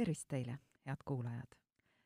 tervist 0.00 0.28
teile, 0.28 0.58
head 0.86 0.96
kuulajad! 1.04 1.50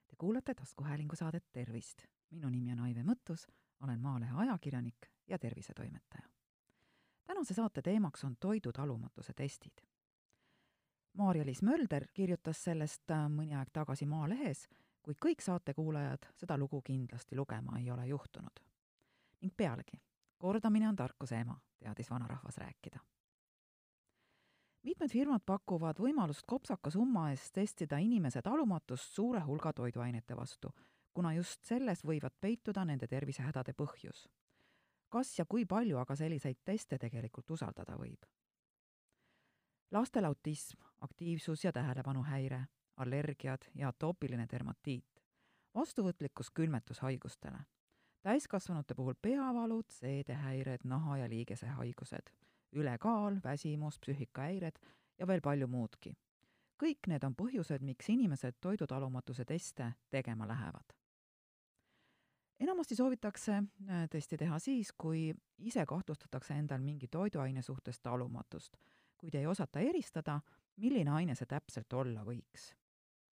Te 0.06 0.16
kuulate 0.18 0.54
taskuhäälingu 0.54 1.16
saadet 1.16 1.44
Tervist. 1.52 2.02
minu 2.30 2.48
nimi 2.50 2.72
on 2.72 2.80
Aive 2.80 3.02
Mõttus, 3.02 3.46
olen 3.80 4.00
Maalehe 4.00 4.32
ajakirjanik 4.36 5.06
ja 5.26 5.38
tervisetoimetaja. 5.38 6.28
tänase 7.26 7.54
saate 7.54 7.82
teemaks 7.82 8.24
on 8.24 8.36
toidutalumatuse 8.40 9.32
testid. 9.32 9.86
Maarja-Liis 11.12 11.62
Mölder 11.62 12.06
kirjutas 12.14 12.64
sellest 12.64 13.10
äh, 13.10 13.28
mõni 13.28 13.54
aeg 13.54 13.70
tagasi 13.72 14.06
Maalehes, 14.06 14.68
kuid 15.02 15.22
kõik 15.26 15.40
saatekuulajad 15.40 16.26
seda 16.34 16.58
lugu 16.58 16.82
kindlasti 16.82 17.36
lugema 17.36 17.78
ei 17.78 17.90
ole 17.90 18.06
juhtunud. 18.06 18.60
ning 19.40 19.54
pealegi, 19.56 20.02
kordamine 20.38 20.88
on 20.88 20.96
tarkuse 20.96 21.36
ema, 21.36 21.60
teadis 21.78 22.10
vanarahvas 22.10 22.56
rääkida 22.56 23.13
mitmed 24.84 25.10
firmad 25.10 25.42
pakuvad 25.46 25.98
võimalust 26.00 26.44
kopsaka 26.46 26.90
summa 26.92 27.30
eest 27.32 27.52
testida 27.56 27.98
inimese 28.02 28.42
talumatust 28.42 29.16
suure 29.16 29.40
hulga 29.40 29.72
toiduainete 29.72 30.36
vastu, 30.36 30.70
kuna 31.14 31.32
just 31.34 31.64
selles 31.64 32.04
võivad 32.04 32.36
peituda 32.40 32.84
nende 32.84 33.06
tervisehädade 33.06 33.72
põhjus. 33.72 34.28
kas 35.08 35.38
ja 35.38 35.44
kui 35.46 35.64
palju 35.64 35.98
aga 35.98 36.16
selliseid 36.16 36.56
teste 36.64 36.98
tegelikult 36.98 37.50
usaldada 37.50 37.96
võib? 37.96 38.26
lastel 39.90 40.24
autism, 40.24 40.78
aktiivsus- 41.00 41.64
ja 41.64 41.72
tähelepanuhäire, 41.72 42.66
allergiad 42.96 43.62
ja 43.74 43.88
atoopiline 43.88 44.46
dermatiit, 44.52 45.22
vastuvõtlikkus 45.74 46.50
külmetushaigustele, 46.50 47.58
täiskasvanute 48.22 48.94
puhul 48.94 49.14
peavalud, 49.22 49.84
seedehäired, 49.88 50.80
naha- 50.84 51.18
ja 51.18 51.28
liigesehaigused 51.28 52.30
ülekaal, 52.74 53.38
väsimus, 53.44 53.98
psüühikahäired 53.98 54.78
ja 55.18 55.26
veel 55.26 55.40
palju 55.40 55.66
muudki. 55.68 56.14
kõik 56.82 57.06
need 57.06 57.22
on 57.24 57.34
põhjused, 57.38 57.82
miks 57.86 58.08
inimesed 58.10 58.56
toidutalumatuse 58.60 59.44
teste 59.44 59.92
tegema 60.10 60.48
lähevad. 60.48 60.94
enamasti 62.60 62.94
soovitakse 62.94 63.52
äh, 63.52 64.08
testi 64.10 64.36
teha 64.36 64.58
siis, 64.58 64.92
kui 64.92 65.34
ise 65.58 65.86
kahtlustatakse 65.86 66.54
endal 66.54 66.80
mingi 66.80 67.08
toiduaine 67.08 67.62
suhtes 67.62 68.00
talumatust, 68.00 68.76
kuid 69.18 69.34
ei 69.34 69.46
osata 69.46 69.80
eristada, 69.80 70.40
milline 70.76 71.10
aine 71.10 71.34
see 71.34 71.46
täpselt 71.46 71.92
olla 71.92 72.24
võiks. 72.24 72.74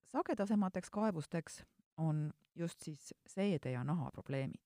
sagedasemateks 0.06 0.90
kaebusteks 0.90 1.64
on 1.96 2.32
just 2.54 2.80
siis 2.80 3.14
seede- 3.26 3.72
ja 3.72 3.84
nahaprobleemid. 3.84 4.60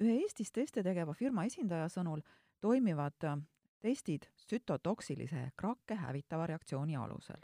ühe 0.00 0.22
Eestis 0.22 0.52
teste 0.52 0.82
tegeva 0.82 1.12
firma 1.14 1.44
esindaja 1.44 1.88
sõnul 1.88 2.22
toimivad 2.60 3.24
äh, 3.24 3.38
testid 3.80 4.26
sütotoksilise 4.36 5.50
krakke 5.56 5.94
hävitava 5.94 6.46
reaktsiooni 6.46 6.96
alusel. 6.96 7.40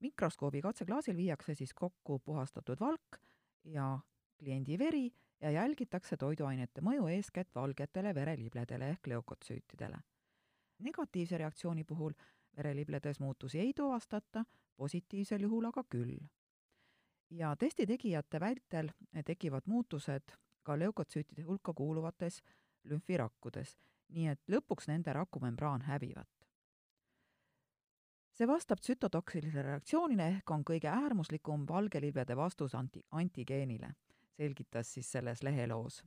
mikroskoobi 0.00 0.60
katseklaasil 0.62 1.16
viiakse 1.16 1.54
siis 1.54 1.74
kokku 1.74 2.18
puhastatud 2.18 2.80
valk 2.80 3.18
ja 3.64 3.98
kliendi 4.38 4.78
veri 4.78 5.12
ja 5.40 5.50
jälgitakse 5.50 6.16
toiduainete 6.16 6.80
mõju 6.80 7.06
eeskätt 7.06 7.54
valgetele 7.54 8.14
verelibledele 8.14 8.90
ehk 8.90 9.06
leukotsüütidele. 9.06 9.98
negatiivse 10.78 11.38
reaktsiooni 11.38 11.84
puhul 11.84 12.12
verelibledes 12.56 13.20
muutusi 13.20 13.58
ei 13.58 13.72
tuvastata, 13.72 14.44
positiivsel 14.76 15.40
juhul 15.40 15.64
aga 15.64 15.84
küll. 15.84 16.18
ja 17.30 17.56
testi 17.56 17.86
tegijate 17.86 18.40
vältel 18.40 18.90
tekivad 19.24 19.62
muutused 19.66 20.22
ka 20.62 20.78
leukotsüütide 20.78 21.42
hulka 21.42 21.72
kuuluvates 21.74 22.42
lümfirakkudes 22.84 23.78
nii 24.12 24.28
et 24.32 24.40
lõpuks 24.48 24.88
nende 24.88 25.12
rakumembraan 25.12 25.82
hävivat. 25.88 26.28
see 28.32 28.48
vastab 28.48 28.80
tsütotoksilisele 28.80 29.62
reaktsioonile 29.62 30.28
ehk 30.28 30.50
on 30.50 30.64
kõige 30.64 30.88
äärmuslikum 30.88 31.66
valgelibede 31.68 32.36
vastus 32.36 32.74
anti-, 32.74 33.04
antigeenile, 33.10 33.94
selgitas 34.36 34.92
siis 34.94 35.12
selles 35.12 35.42
leheloos 35.42 36.02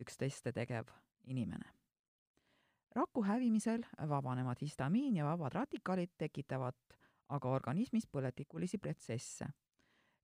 üks 0.00 0.16
teste 0.16 0.52
tegev 0.52 0.88
inimene. 1.24 1.72
raku 2.94 3.22
hävimisel 3.22 3.84
vabanevad 4.08 4.56
histamiin 4.60 5.16
ja 5.16 5.24
vabad 5.24 5.52
radikaalid 5.52 6.10
tekitavad 6.18 6.74
aga 7.28 7.48
organismis 7.48 8.06
põletikulisi 8.06 8.78
protsesse 8.78 9.46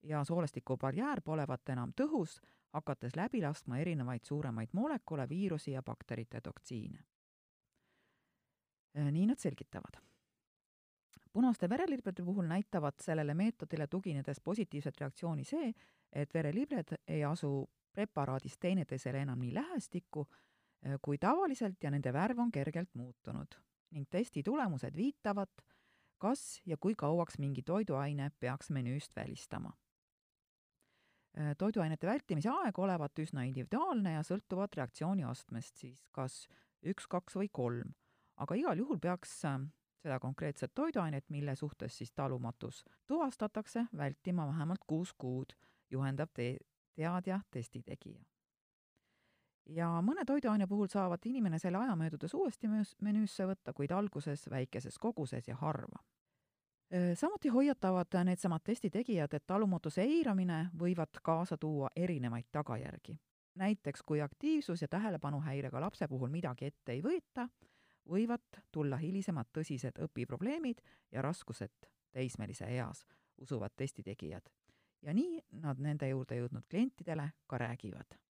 ja 0.02 0.24
soolestiku 0.24 0.76
barjäär 0.76 1.20
polevat 1.24 1.68
enam 1.68 1.92
tõhus, 2.00 2.40
hakates 2.72 3.16
läbi 3.16 3.42
laskma 3.42 3.78
erinevaid 3.78 4.24
suuremaid 4.24 4.72
molekule, 4.72 5.28
viirusi 5.28 5.72
ja 5.72 5.82
bakterite 5.82 6.40
toksiine. 6.40 7.04
Äh, 8.98 9.12
nii 9.12 9.26
nad 9.26 9.40
selgitavad. 9.40 10.00
punaste 11.32 11.68
vereliblede 11.68 12.22
puhul 12.22 12.44
näitavad 12.44 12.94
sellele 13.00 13.34
meetodile 13.34 13.86
tuginedes 13.86 14.40
positiivset 14.40 14.98
reaktsiooni 15.00 15.44
see, 15.48 15.70
et 16.12 16.34
verelibled 16.34 16.92
ei 17.08 17.24
asu 17.24 17.70
preparaadis 17.92 18.58
teineteisele 18.60 19.22
enam 19.24 19.40
nii 19.40 19.54
lähestikku 19.54 20.26
äh, 20.28 20.98
kui 21.02 21.18
tavaliselt 21.18 21.84
ja 21.84 21.90
nende 21.90 22.12
värv 22.12 22.38
on 22.38 22.52
kergelt 22.52 22.94
muutunud 22.94 23.56
ning 23.90 24.08
testi 24.10 24.42
tulemused 24.42 24.96
viitavad, 24.96 25.48
kas 26.18 26.60
ja 26.66 26.76
kui 26.76 26.94
kauaks 26.94 27.38
mingi 27.38 27.62
toiduaine 27.62 28.30
peaks 28.40 28.70
menüüst 28.70 29.16
välistama. 29.16 29.72
Äh, 31.38 31.56
toiduainete 31.58 32.06
vältimise 32.06 32.52
aeg 32.52 32.78
olevat 32.78 33.24
üsna 33.24 33.48
individuaalne 33.48 34.18
ja 34.18 34.22
sõltuvat 34.22 34.76
reaktsiooni 34.76 35.24
astmest, 35.24 35.80
siis 35.80 36.04
kas 36.12 36.46
üks, 36.84 37.08
kaks 37.08 37.40
või 37.40 37.48
kolm 37.48 37.96
aga 38.36 38.54
igal 38.54 38.78
juhul 38.78 38.98
peaks 38.98 39.44
äh, 39.44 39.60
seda 40.02 40.18
konkreetset 40.20 40.74
toiduainet, 40.74 41.30
mille 41.30 41.56
suhtes 41.56 41.98
siis 41.98 42.12
talumatus 42.12 42.84
tuvastatakse, 43.06 43.86
vältima 43.96 44.46
vähemalt 44.46 44.84
kuus 44.86 45.14
kuud, 45.14 45.52
juhendab 45.90 46.30
te-, 46.34 46.58
teadja, 46.94 47.40
testi 47.50 47.82
tegija. 47.82 48.24
ja 49.66 49.88
mõne 50.02 50.24
toiduaine 50.26 50.66
puhul 50.66 50.88
saavad 50.90 51.22
inimene 51.24 51.58
selle 51.58 51.78
aja 51.78 51.96
möödudes 51.96 52.34
uuesti 52.34 52.68
menüüsse 53.00 53.46
võtta, 53.46 53.72
kuid 53.72 53.90
alguses 53.90 54.48
väikeses 54.50 54.98
koguses 54.98 55.48
ja 55.48 55.56
harva. 55.56 56.02
Samuti 57.14 57.48
hoiatavad 57.48 58.18
needsamad 58.24 58.60
testi 58.64 58.90
tegijad, 58.90 59.32
et 59.32 59.46
talumatuse 59.46 60.02
eiramine 60.02 60.66
võivad 60.78 61.22
kaasa 61.22 61.56
tuua 61.56 61.88
erinevaid 61.96 62.50
tagajärgi. 62.52 63.18
näiteks 63.54 64.02
kui 64.02 64.20
aktiivsus- 64.20 64.82
ja 64.82 64.88
tähelepanuhäirega 64.88 65.80
lapse 65.80 66.08
puhul 66.08 66.28
midagi 66.28 66.64
ette 66.64 66.92
ei 66.92 67.02
võeta, 67.02 67.48
võivad 68.08 68.62
tulla 68.72 68.96
hilisemad 68.96 69.50
tõsised 69.52 69.98
õpiprobleemid 70.02 70.82
ja 71.12 71.22
raskused 71.22 71.88
teismelise 72.12 72.64
eas, 72.64 73.06
usuvad 73.40 73.72
testitegijad. 73.76 74.50
ja 75.02 75.14
nii 75.14 75.40
nad 75.50 75.78
nende 75.78 76.08
juurde 76.08 76.36
jõudnud 76.36 76.66
klientidele 76.70 77.30
ka 77.46 77.58
räägivad. 77.58 78.22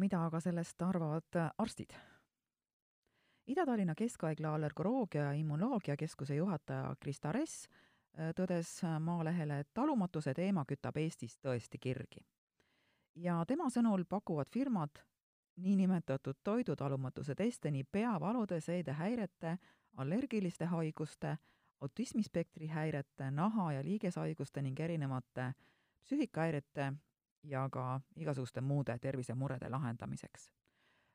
mida 0.00 0.24
aga 0.24 0.40
sellest 0.40 0.82
arvavad 0.82 1.36
arstid? 1.58 1.92
Ida-Tallinna 3.50 3.94
Keskhaigla 3.98 4.54
allergoloogia 4.54 5.28
ja 5.28 5.32
immunoloogia 5.36 5.96
keskuse 5.96 6.34
juhataja 6.38 6.94
Krista 7.00 7.32
Ress 7.32 7.68
tõdes 8.16 8.84
äh, 8.84 9.00
Maalehele, 9.00 9.60
et 9.60 9.68
talumatuse 9.74 10.34
teema 10.34 10.64
kütab 10.68 10.96
Eestis 10.96 11.38
tõesti 11.38 11.78
kirgi. 11.78 12.26
ja 13.14 13.44
tema 13.46 13.70
sõnul 13.70 14.04
pakuvad 14.04 14.48
firmad 14.48 14.90
niinimetatud 15.56 16.36
toidutalumatuse 16.44 17.34
teste 17.34 17.70
nii 17.70 17.84
peavalude, 17.84 18.60
seedehäirete, 18.60 19.58
allergiliste 19.96 20.64
haiguste, 20.64 21.36
autismispektri 21.80 22.66
häirete, 22.66 23.30
naha- 23.30 23.72
ja 23.72 23.84
liigeshaiguste 23.84 24.62
ning 24.62 24.80
erinevate 24.80 25.52
psüühikahäirete 26.02 26.92
ja 27.42 27.68
ka 27.72 28.00
igasuguste 28.16 28.60
muude 28.60 28.98
tervisemurede 28.98 29.68
lahendamiseks. 29.68 30.50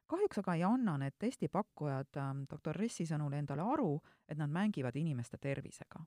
kahjuks 0.07 0.37
aga 0.37 0.53
ei 0.53 0.63
anna 0.63 0.97
need 0.97 1.13
testipakkujad 1.19 2.17
ähm, 2.17 2.43
doktor 2.49 2.75
Ressi 2.75 3.05
sõnul 3.05 3.33
endale 3.33 3.61
aru, 3.61 4.01
et 4.27 4.37
nad 4.37 4.49
mängivad 4.49 4.95
inimeste 4.95 5.37
tervisega 5.37 6.05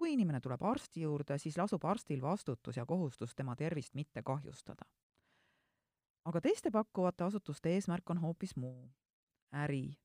kui 0.00 0.14
inimene 0.16 0.40
tuleb 0.40 0.62
arsti 0.64 1.02
juurde, 1.04 1.36
siis 1.38 1.58
lasub 1.60 1.84
arstil 1.84 2.22
vastutus 2.24 2.78
ja 2.78 2.86
kohustus 2.88 3.34
tema 3.36 3.56
tervist 3.56 3.94
mitte 3.94 4.22
kahjustada. 4.22 4.88
aga 6.24 6.40
teiste 6.40 6.70
pakkuvate 6.70 7.24
asutuste 7.24 7.72
eesmärk 7.74 8.10
on 8.10 8.18
hoopis 8.20 8.56
muu, 8.56 8.90
äri, 9.52 9.96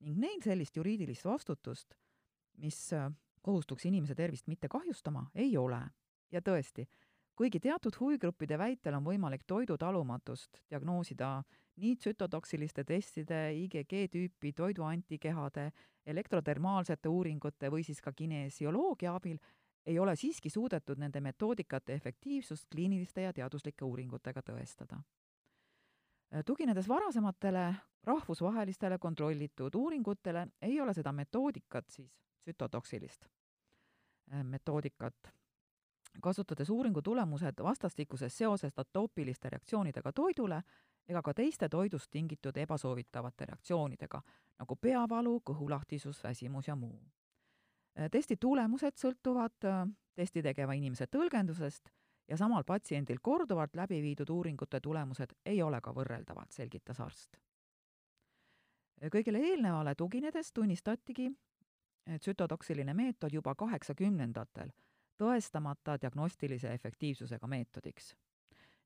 ning 0.00 0.18
neil 0.20 0.42
sellist 0.44 0.76
juriidilist 0.76 1.24
vastutust, 1.24 1.94
mis 2.60 2.78
äh, 2.92 3.10
kohustuks 3.42 3.86
inimese 3.88 4.14
tervist 4.14 4.46
mitte 4.46 4.68
kahjustama, 4.68 5.30
ei 5.34 5.56
ole. 5.56 5.80
ja 6.32 6.40
tõesti, 6.40 6.86
kuigi 7.36 7.60
teatud 7.60 7.96
huvigruppide 8.00 8.58
väitel 8.58 8.94
on 8.94 9.04
võimalik 9.04 9.42
toidutalumatust 9.46 10.62
diagnoosida 10.70 11.42
nii 11.76 11.96
tsütotoksiliste 11.96 12.84
testide, 12.84 13.52
IgG-tüüpi 13.54 14.52
toiduantikehade, 14.56 15.70
elektrodermaalsete 16.06 17.08
uuringute 17.08 17.70
või 17.70 17.84
siis 17.86 18.00
ka 18.02 18.12
kinesioloogia 18.12 19.14
abil, 19.14 19.38
ei 19.86 19.98
ole 19.98 20.16
siiski 20.16 20.50
suudetud 20.50 20.98
nende 20.98 21.20
metoodikate 21.20 21.94
efektiivsust 21.94 22.68
kliiniliste 22.70 23.22
ja 23.22 23.32
teaduslike 23.32 23.84
uuringutega 23.84 24.42
tõestada. 24.42 25.02
tuginedes 26.46 26.88
varasematele 26.88 27.74
rahvusvahelistele 28.04 28.98
kontrollitud 28.98 29.74
uuringutele, 29.74 30.46
ei 30.62 30.80
ole 30.80 30.94
seda 30.94 31.12
metoodikat 31.12 31.90
siis, 31.90 32.12
tsütotoksilist 32.42 33.26
metoodikat, 34.42 35.14
kasutades 36.20 36.70
uuringu 36.70 37.02
tulemused 37.02 37.62
vastastikuses 37.62 38.38
seoses 38.38 38.72
atoopiliste 38.76 39.48
reaktsioonidega 39.48 40.12
toidule 40.12 40.62
ega 41.08 41.22
ka 41.22 41.34
teiste 41.34 41.68
toidust 41.68 42.10
tingitud 42.10 42.56
ebasoovitavate 42.56 43.46
reaktsioonidega, 43.46 44.22
nagu 44.58 44.76
peavalu, 44.76 45.40
kõhulahtisus, 45.50 46.22
väsimus 46.24 46.68
ja 46.68 46.76
muu. 46.76 47.00
testi 48.10 48.36
tulemused 48.36 48.96
sõltuvad 48.96 49.66
testi 50.14 50.42
tegeva 50.42 50.72
inimese 50.72 51.06
tõlgendusest 51.06 51.90
ja 52.28 52.36
samal 52.36 52.64
patsiendil 52.64 53.18
korduvalt 53.22 53.76
läbi 53.76 54.02
viidud 54.02 54.30
uuringute 54.30 54.80
tulemused 54.80 55.32
ei 55.46 55.62
ole 55.62 55.80
ka 55.80 55.92
võrreldavad, 55.92 56.50
selgitas 56.50 57.00
arst. 57.00 57.36
kõigele 59.02 59.38
eelnevale 59.38 59.94
tuginedes 59.94 60.52
tunnistatigi 60.52 61.32
tsütotoksiline 62.20 62.94
meetod 62.94 63.32
juba 63.32 63.54
kaheksakümnendatel 63.54 64.70
tõestamata 65.22 65.96
diagnostilise 66.00 66.72
efektiivsusega 66.74 67.46
meetodiks. 67.46 68.14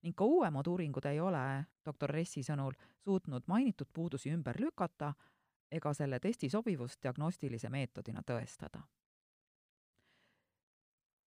ning 0.02 0.14
ka 0.16 0.24
uuemad 0.24 0.66
uuringud 0.66 1.04
ei 1.08 1.20
ole 1.20 1.64
doktor 1.84 2.10
Ressi 2.10 2.42
sõnul 2.42 2.76
suutnud 3.04 3.42
mainitud 3.46 3.88
puudusi 3.92 4.30
ümber 4.30 4.60
lükata 4.60 5.14
ega 5.70 5.92
selle 5.94 6.20
testi 6.20 6.50
sobivust 6.50 7.02
diagnostilise 7.02 7.70
meetodina 7.70 8.22
tõestada. 8.22 8.82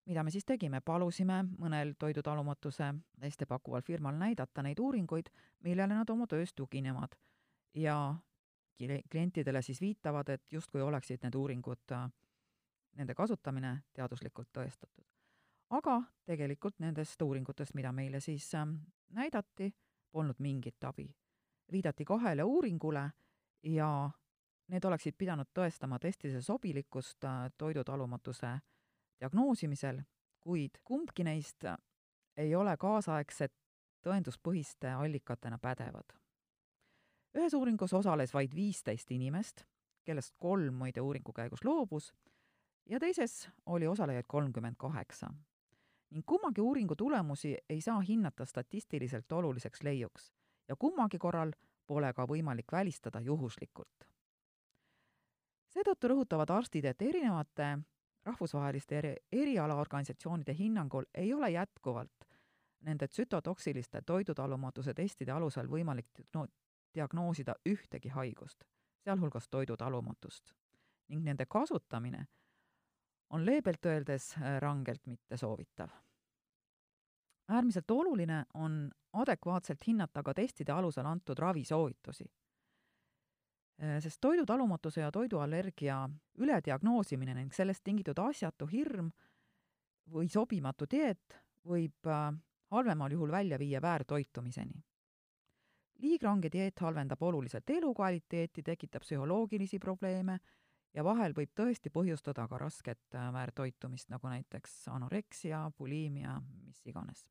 Mida 0.05 0.23
me 0.23 0.31
siis 0.31 0.45
tegime, 0.45 0.81
palusime 0.81 1.43
mõnel 1.59 1.93
toidutalumatuse 1.99 2.93
teste 3.21 3.45
pakkuval 3.45 3.83
firmal 3.85 4.15
näidata 4.17 4.63
neid 4.65 4.79
uuringuid, 4.79 5.29
millele 5.59 5.93
nad 5.93 6.09
oma 6.09 6.27
töös 6.27 6.53
tuginevad. 6.53 7.15
Ja 7.73 8.15
klientidele 9.11 9.61
siis 9.61 9.81
viitavad, 9.81 10.29
et 10.29 10.43
justkui 10.51 10.81
oleksid 10.81 11.21
need 11.23 11.35
uuringud, 11.35 11.93
nende 12.97 13.15
kasutamine 13.15 13.83
teaduslikult 13.93 14.49
tõestatud. 14.57 15.05
aga 15.69 16.01
tegelikult 16.25 16.79
nendest 16.79 17.21
uuringutest, 17.21 17.73
mida 17.73 17.91
meile 17.91 18.19
siis 18.19 18.51
näidati, 19.09 19.73
polnud 20.11 20.39
mingit 20.39 20.83
abi. 20.83 21.15
viidati 21.71 22.05
kahele 22.05 22.43
uuringule 22.43 23.11
ja 23.63 24.09
need 24.67 24.83
oleksid 24.85 25.15
pidanud 25.17 25.47
tõestama 25.59 25.99
testide 25.99 26.41
sobilikkust 26.41 27.23
toidutalumatuse 27.57 28.59
diagnoosimisel, 29.19 30.01
kuid 30.39 30.79
kumbki 30.83 31.23
neist 31.23 31.65
ei 32.37 32.55
ole 32.55 32.77
kaasaegset 32.77 33.53
tõenduspõhiste 34.01 34.93
allikatena 34.97 35.59
pädevad. 35.59 36.17
ühes 37.37 37.53
uuringus 37.53 37.93
osales 37.93 38.33
vaid 38.33 38.55
viisteist 38.55 39.11
inimest, 39.11 39.63
kellest 40.03 40.33
kolm 40.37 40.73
muide 40.73 41.01
uuringu 41.01 41.33
käigus 41.33 41.63
loobus, 41.63 42.13
ja 42.89 42.99
teises 42.99 43.49
oli 43.65 43.87
osalejaid 43.87 44.25
kolmkümmend 44.27 44.75
kaheksa. 44.77 45.33
ning 46.11 46.23
kummagi 46.25 46.61
uuringu 46.61 46.95
tulemusi 46.95 47.57
ei 47.69 47.81
saa 47.81 47.99
hinnata 47.99 48.45
statistiliselt 48.45 49.31
oluliseks 49.31 49.83
leiuks 49.83 50.33
ja 50.67 50.75
kummagi 50.75 51.17
korral 51.17 51.51
pole 51.87 52.13
ka 52.13 52.25
võimalik 52.25 52.71
välistada 52.71 53.19
juhuslikult. 53.19 54.07
seetõttu 55.69 56.07
rõhutavad 56.07 56.49
arstid, 56.49 56.85
et 56.85 57.01
erinevate 57.01 57.77
rahvusvaheliste 58.23 58.97
eri, 58.97 59.15
erialaorganisatsioonide 59.31 60.53
hinnangul 60.53 61.05
ei 61.13 61.33
ole 61.33 61.49
jätkuvalt 61.51 62.27
nende 62.81 63.07
tsütotoksiliste 63.07 64.01
toidutalumatuse 64.05 64.93
testide 64.93 65.31
alusel 65.31 65.67
võimalik 65.67 66.23
no, 66.33 66.47
diagnoosida 66.93 67.55
ühtegi 67.69 68.09
haigust, 68.09 68.63
sealhulgas 69.03 69.49
toidutalumatust. 69.49 70.53
ning 71.07 71.23
nende 71.23 71.45
kasutamine 71.45 72.27
on 73.31 73.45
leebelt 73.45 73.85
öeldes 73.85 74.35
äh, 74.37 74.59
rangelt 74.61 75.05
mittesoovitav. 75.07 75.89
äärmiselt 77.47 77.91
oluline 77.91 78.45
on 78.53 78.91
adekvaatselt 79.13 79.87
hinnata 79.87 80.23
ka 80.23 80.33
testide 80.33 80.71
alusel 80.71 81.05
antud 81.05 81.39
ravisoovitusi 81.39 82.25
Äh, 83.81 83.97
sest 83.99 84.21
toidutalumatuse 84.21 85.01
ja 85.01 85.11
toiduallergia 85.11 86.09
ülediagnoosimine 86.37 87.33
ning 87.33 87.53
sellest 87.53 87.81
tingitud 87.83 88.19
asjatu 88.21 88.67
hirm 88.69 89.07
või 90.13 90.29
sobimatu 90.29 90.85
dieet 90.91 91.37
võib 91.65 92.05
äh, 92.05 92.27
halvemal 92.69 93.15
juhul 93.15 93.31
välja 93.31 93.57
viia 93.59 93.81
väärtoitumiseni. 93.81 94.83
liigrange 96.01 96.49
dieet 96.51 96.79
halvendab 96.79 97.21
oluliselt 97.23 97.69
elukvaliteeti, 97.69 98.63
tekitab 98.63 99.01
psühholoogilisi 99.01 99.79
probleeme 99.79 100.37
ja 100.93 101.03
vahel 101.03 101.33
võib 101.37 101.53
tõesti 101.55 101.89
põhjustada 101.89 102.47
ka 102.47 102.57
rasket 102.57 103.15
äh, 103.15 103.33
väärtoitumist, 103.33 104.09
nagu 104.09 104.27
näiteks 104.27 104.87
anoreksia, 104.91 105.69
buliimia, 105.77 106.41
mis 106.65 106.81
iganes 106.85 107.25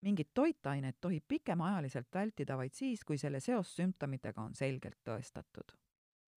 mingit 0.00 0.30
toitainet 0.34 0.96
tohib 1.00 1.24
pikemaajaliselt 1.28 2.08
vältida 2.14 2.56
vaid 2.56 2.72
siis, 2.72 3.04
kui 3.04 3.18
selle 3.18 3.40
seos 3.40 3.74
sümptomitega 3.76 4.42
on 4.42 4.54
selgelt 4.54 4.98
tõestatud. 5.04 5.76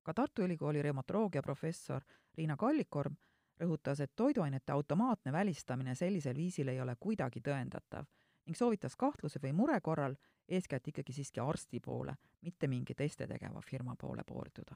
ka 0.03 0.13
Tartu 0.13 0.43
Ülikooli 0.43 0.81
reumatoloogia 0.81 1.41
professor 1.41 2.03
Riina 2.37 2.57
Kallikorm 2.57 3.15
rõhutas, 3.59 3.99
et 3.99 4.15
toiduainete 4.15 4.71
automaatne 4.71 5.31
välistamine 5.31 5.95
sellisel 5.95 6.35
viisil 6.35 6.67
ei 6.67 6.81
ole 6.81 6.95
kuidagi 6.99 7.41
tõendatav 7.41 8.05
ning 8.45 8.57
soovitas 8.57 8.95
kahtluse 8.95 9.39
või 9.39 9.53
mure 9.53 9.81
korral 9.81 10.15
eeskätt 10.47 10.87
ikkagi 10.87 11.13
siiski 11.13 11.39
arsti 11.39 11.79
poole, 11.79 12.15
mitte 12.41 12.67
mingi 12.67 12.95
teste 12.95 13.27
tegeva 13.27 13.61
firma 13.61 13.95
poole 13.95 14.23
pöörduda. 14.23 14.75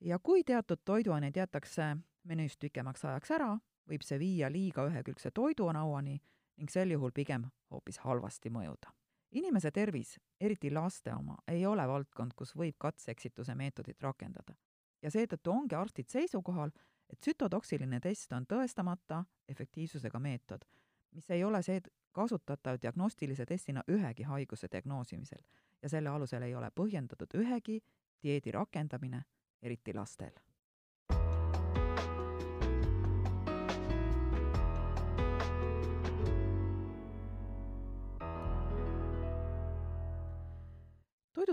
Ja 0.00 0.18
kui 0.18 0.44
teatud 0.44 0.78
toiduaineid 0.84 1.36
jäetakse 1.36 1.96
menüüst 2.24 2.60
pikemaks 2.60 3.04
ajaks 3.04 3.30
ära, 3.30 3.56
võib 3.88 4.02
see 4.02 4.18
viia 4.18 4.50
liiga 4.52 4.86
ühekülgse 4.88 5.30
toidunauani 5.30 6.18
ning 6.56 6.72
sel 6.72 6.90
juhul 6.90 7.12
pigem 7.14 7.46
hoopis 7.70 7.98
halvasti 7.98 8.50
mõjuda. 8.50 8.92
inimese 9.32 9.70
tervis, 9.70 10.18
eriti 10.40 10.70
laste 10.70 11.12
oma, 11.14 11.36
ei 11.48 11.66
ole 11.66 11.86
valdkond, 11.88 12.32
kus 12.36 12.54
võib 12.56 12.76
katse-eksituse 12.78 13.54
meetodit 13.54 14.02
rakendada. 14.02 14.54
ja 15.02 15.10
seetõttu 15.10 15.50
ongi 15.50 15.74
arstid 15.74 16.08
seisukohal, 16.08 16.70
et 17.10 17.20
tsütotoksiline 17.20 18.00
test 18.00 18.32
on 18.32 18.46
tõestamata 18.46 19.24
efektiivsusega 19.48 20.18
meetod, 20.18 20.64
mis 21.12 21.30
ei 21.30 21.44
ole 21.44 21.62
see 21.62 21.80
kasutatav 22.12 22.78
diagnostilise 22.82 23.46
testina 23.46 23.82
ühegi 23.88 24.22
haiguse 24.22 24.68
diagnoosimisel 24.72 25.42
ja 25.82 25.88
selle 25.88 26.08
alusel 26.08 26.42
ei 26.42 26.54
ole 26.54 26.70
põhjendatud 26.70 27.34
ühegi 27.34 27.80
dieedi 28.22 28.50
rakendamine, 28.50 29.22
eriti 29.62 29.94
lastel 29.94 30.32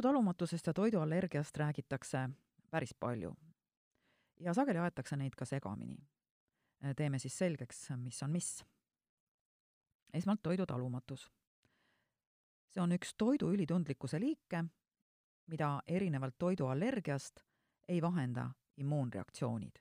toidutalumatusest 0.04 0.68
ja 0.68 0.74
toiduallergiast 0.74 1.58
räägitakse 1.58 2.30
päris 2.72 2.94
palju. 3.00 3.36
ja 4.40 4.54
sageli 4.54 4.78
aetakse 4.78 5.16
neid 5.16 5.36
ka 5.38 5.46
segamini. 5.46 5.98
teeme 6.96 7.20
siis 7.20 7.38
selgeks, 7.38 7.90
mis 7.98 8.24
on 8.24 8.30
mis. 8.30 8.66
esmalt 10.14 10.44
toidutalumatus. 10.44 11.32
see 12.70 12.82
on 12.82 12.92
üks 12.92 13.14
toidu 13.18 13.52
ülitundlikkuse 13.52 14.20
liike, 14.20 14.64
mida 15.48 15.82
erinevalt 15.88 16.36
toiduallergiast 16.38 17.40
ei 17.88 18.02
vahenda 18.02 18.50
immuunreaktsioonid. 18.78 19.80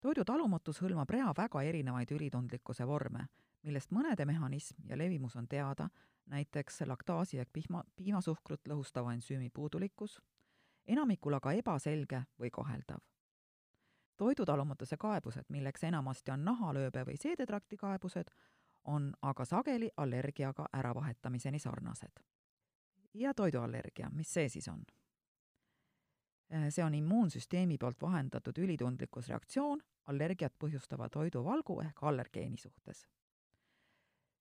toidutalumatus 0.00 0.82
hõlmab 0.82 1.10
rea 1.10 1.32
väga 1.36 1.62
erinevaid 1.62 2.10
ülitundlikkuse 2.10 2.86
vorme, 2.86 3.26
millest 3.62 3.90
mõnede 3.90 4.24
mehhanism 4.24 4.82
ja 4.88 4.98
levimus 4.98 5.36
on 5.36 5.48
teada 5.48 5.88
näiteks 6.26 6.80
laktaasi 6.86 7.38
ehk 7.38 7.48
pihma, 7.52 7.84
piimasuhkrut 7.96 8.68
lõhustava 8.68 9.12
ensüümi 9.12 9.50
puudulikkus, 9.50 10.20
enamikul 10.86 11.34
aga 11.34 11.52
ebaselge 11.52 12.22
või 12.40 12.50
kaheldav. 12.50 13.00
toidutalumatuse 14.16 14.96
kaebused, 14.96 15.44
milleks 15.48 15.84
enamasti 15.84 16.30
on 16.30 16.44
nahalööbe 16.44 17.04
või 17.06 17.16
seedetrakti 17.16 17.76
kaebused, 17.76 18.30
on 18.84 19.12
aga 19.22 19.44
sageli 19.44 19.90
allergiaga 19.96 20.68
äravahetamiseni 20.76 21.58
sarnased. 21.58 22.20
ja 23.14 23.34
toiduallergia, 23.34 24.10
mis 24.10 24.32
see 24.34 24.48
siis 24.48 24.68
on? 24.68 24.84
See 26.70 26.84
on 26.84 26.94
immuunsüsteemi 26.94 27.78
poolt 27.78 28.02
vahendatud 28.02 28.58
ülitundlikkusreaktsioon 28.58 29.82
allergiat 30.06 30.54
põhjustava 30.58 31.08
toiduvalgu 31.08 31.80
ehk 31.84 32.02
allergeeni 32.02 32.56
suhtes 32.56 33.06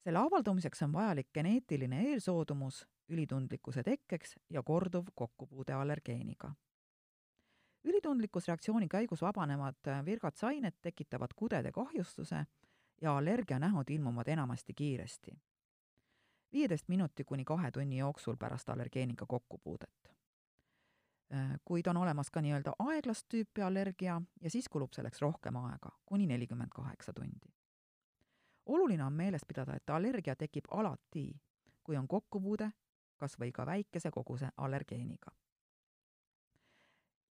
selle 0.07 0.19
avaldumiseks 0.19 0.81
on 0.85 0.93
vajalik 0.93 1.27
geneetiline 1.33 1.97
eelsoodumus 2.09 2.85
ülitundlikkuse 3.09 3.83
tekkeks 3.83 4.35
ja 4.49 4.63
korduv 4.63 5.05
kokkupuude 5.15 5.73
allergeeniga. 5.73 6.53
ülitundlikkusreaktsiooni 7.83 8.87
käigus 8.87 9.21
vabanevad 9.21 10.05
virgatsained 10.05 10.73
tekitavad 10.81 11.35
kudede 11.35 11.71
kahjustuse 11.71 12.45
ja 13.01 13.17
allergianähud 13.17 13.89
ilmuvad 13.89 14.27
enamasti 14.27 14.73
kiiresti. 14.73 15.31
viieteist 16.53 16.87
minuti 16.87 17.23
kuni 17.23 17.45
kahe 17.45 17.71
tunni 17.71 17.97
jooksul 17.97 18.35
pärast 18.35 18.69
allergeeniga 18.69 19.25
kokkupuudet. 19.25 20.15
Kuid 21.65 21.87
on 21.87 21.97
olemas 21.97 22.29
ka 22.31 22.41
nii-öelda 22.41 22.71
aeglast 22.79 23.25
tüüpi 23.33 23.61
allergia 23.61 24.21
ja 24.41 24.49
siis 24.49 24.69
kulub 24.69 24.93
selleks 24.95 25.21
rohkem 25.21 25.55
aega, 25.59 25.91
kuni 26.05 26.27
nelikümmend 26.27 26.71
kaheksa 26.75 27.13
tundi. 27.13 27.53
oluline 28.65 29.03
on 29.03 29.13
meeles 29.13 29.45
pidada, 29.45 29.75
et 29.75 29.89
allergia 29.89 30.35
tekib 30.35 30.65
alati, 30.71 31.41
kui 31.83 31.97
on 31.97 32.07
kokkupuude 32.07 32.71
kas 33.17 33.37
või 33.39 33.51
ka 33.51 33.65
väikese 33.65 34.11
koguse 34.11 34.49
allergeeniga. 34.57 35.31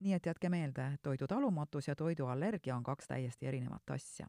nii 0.01 0.13
et 0.13 0.27
jätke 0.27 0.49
meelde, 0.49 0.99
toidu 1.03 1.27
talumatus 1.27 1.89
ja 1.89 1.95
toiduallergia 1.97 2.77
on 2.77 2.83
kaks 2.85 3.07
täiesti 3.07 3.47
erinevat 3.47 3.91
asja. 3.91 4.27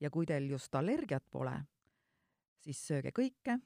ja 0.00 0.10
kui 0.10 0.26
teil 0.26 0.50
just 0.50 0.74
allergiat 0.74 1.24
pole, 1.30 1.64
siis 2.60 2.86
sööge 2.86 3.10
kõike, 3.10 3.58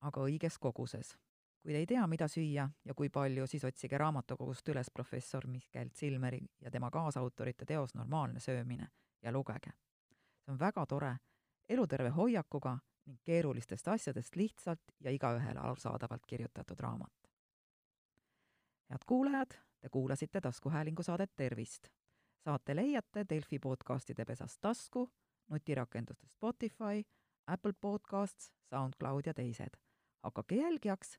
aga 0.00 0.20
õiges 0.20 0.58
koguses. 0.58 1.16
Kui 1.64 1.72
te 1.72 1.78
ei 1.80 1.86
tea, 1.88 2.04
mida 2.06 2.26
süüa 2.28 2.66
ja 2.84 2.94
kui 2.94 3.08
palju, 3.08 3.46
siis 3.48 3.62
otsige 3.64 3.96
raamatukogust 3.98 4.68
üles 4.68 4.90
professor 4.92 5.46
Mihkel 5.48 5.88
Zilmeri 5.96 6.42
ja 6.60 6.70
tema 6.70 6.90
kaasautorite 6.92 7.64
teos 7.64 7.94
Normaalne 7.94 8.40
söömine 8.40 8.88
ja 9.22 9.32
lugege. 9.32 9.72
see 10.44 10.52
on 10.52 10.58
väga 10.58 10.86
tore, 10.86 11.16
eluterve 11.68 12.08
hoiakuga 12.08 12.78
ning 13.06 13.18
keerulistest 13.24 13.88
asjadest 13.88 14.36
lihtsalt 14.36 14.92
ja 15.00 15.10
igaühele 15.10 15.60
arusaadavalt 15.60 16.26
kirjutatud 16.26 16.80
raamat. 16.80 17.30
head 18.90 19.04
kuulajad, 19.06 19.56
te 19.80 19.88
kuulasite 19.88 20.40
taskuhäälingu 20.40 21.02
saadet 21.02 21.32
Tervist. 21.36 21.88
saate 22.44 22.76
leiate 22.76 23.24
Delfi 23.28 23.58
podcastide 23.58 24.24
pesast 24.24 24.60
tasku, 24.60 25.12
nutirakendustest 25.50 26.32
Spotify, 26.32 27.02
Apple 27.46 27.72
Podcasts, 27.80 28.52
SoundCloud 28.70 29.22
ja 29.26 29.34
teised. 29.34 29.80
hakake 30.22 30.54
jälgijaks 30.54 31.18